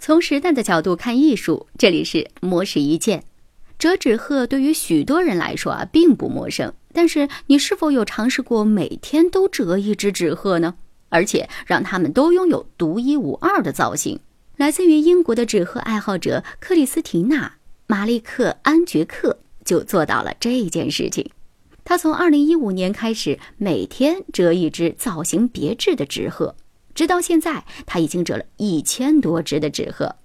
[0.00, 3.22] 从时代的角度看艺术，这里是魔石一见。
[3.78, 6.72] 折纸鹤对于许多人来说啊，并不陌生。
[6.94, 10.76] 但是，你是否有尝试过每天都折一只纸鹤呢？
[11.10, 14.18] 而且让它们都拥有独一无二的造型。
[14.56, 17.48] 来自于英国的纸鹤爱好者克里斯提娜·
[17.86, 21.30] 马利克·安觉克就做到了这件事情。
[21.84, 26.56] 他从2015年开始，每天折一只造型别致的纸鹤。
[26.94, 30.16] 直到现在，他已经折了一千多只的纸鹤。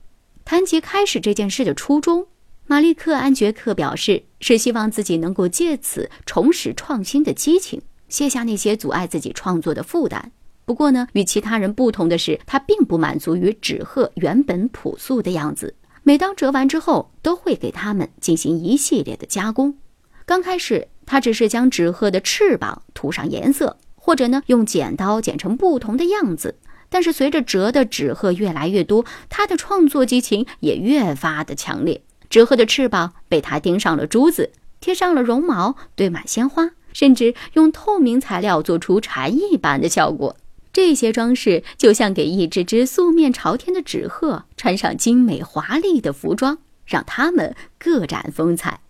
[0.43, 2.27] 谈及开始这件事的初衷，
[2.67, 10.31] 马利克·安杰克表示，是希望自己能够借此重拾创新的激情，卸下那些阻碍自己创作的负担。
[10.65, 15.75] 不过呢，与其他人不同的是，他并不满足于纸鹤原本朴素的样子。
[16.01, 19.77] 每当折完之后，都会给它们进行一系列的加工。
[20.25, 23.77] 刚开始，他只是将纸鹤的翅膀涂上颜色。
[24.05, 26.59] 或者呢，用剪刀剪成不同的样子。
[26.89, 32.03] 但是随着折的纸鹤越来越多，他的创作激情也越发的强烈。
[32.29, 40.37] 纸鹤的翅膀被他钉上了珠子，贴上了绒毛，堆满鲜花，甚至用透明材料做出蝉翼般的效果。
[40.71, 48.81] 这些装饰就像给一只只素面朝天的纸鹤穿上精美华丽的服装，让它们各展风采。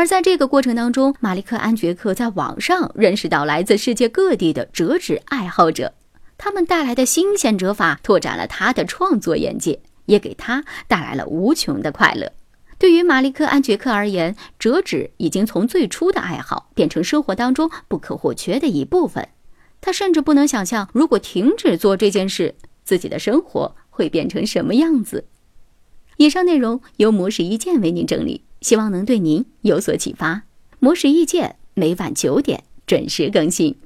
[0.00, 5.92] 而在这个过程当中，马利克·安杰克在网上认识到来自世界各地的折纸爱好者，
[6.38, 12.32] 他们带来的新鲜折法拓展了他的创作眼界，也给他带来了无穷的快乐。
[12.78, 19.28] 对于马利克·安杰克而言，折纸已经从最初的爱好变成生活当中不可或缺的一部分。
[19.82, 22.54] 他甚至不能想象，如果停止做这件事，
[22.84, 25.26] 自己的生活会变成什么样子。
[26.16, 28.46] 以上内容由模式一键为您整理。
[28.60, 30.42] 希望能对您有所启发。
[30.78, 33.76] 魔石意见每晚九点准时更新。